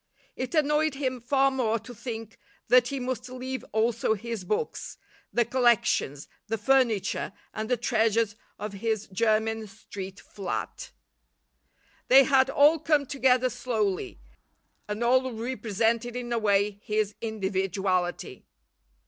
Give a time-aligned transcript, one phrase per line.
[0.35, 4.97] It annoyed him far more to think that he must leave also his books,
[5.31, 10.89] the collections, the furniture and the treasures of his Jermyn Street flat.
[12.07, 14.19] They had all come together slowly,
[14.87, 18.47] and all represented in a way his individuality.